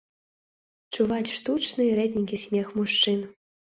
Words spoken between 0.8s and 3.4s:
Чуваць штучны рэдзенькі смех мужчын.